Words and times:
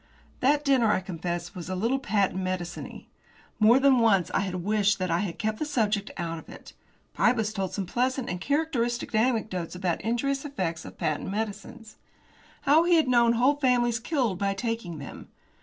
That 0.39 0.65
dinner, 0.65 0.91
I 0.91 0.99
confess, 0.99 1.53
was 1.53 1.69
a 1.69 1.75
little 1.75 1.99
patent 1.99 2.43
mediciney. 2.43 3.05
More 3.59 3.77
than 3.79 3.99
once 3.99 4.31
I 4.33 4.45
rather 4.45 4.57
wished 4.57 4.97
that 4.97 5.11
I 5.11 5.19
had 5.19 5.37
kept 5.37 5.59
the 5.59 5.63
subject 5.65 6.09
out 6.17 6.39
of 6.39 6.49
it. 6.49 6.73
Pybus 7.13 7.53
told 7.53 7.71
some 7.71 7.85
pleasant 7.85 8.27
and 8.27 8.41
characteristic 8.41 9.13
anecdotes 9.13 9.75
about 9.75 10.01
injurious 10.01 10.43
effects 10.43 10.85
of 10.85 10.97
patent 10.97 11.29
medicines. 11.29 11.97
How 12.63 12.83
he 12.83 12.95
had 12.95 13.07
known 13.07 13.33
whole 13.33 13.57
families 13.57 13.99
killed 13.99 14.39
by 14.39 14.55
taking 14.55 14.97
them. 14.97 15.27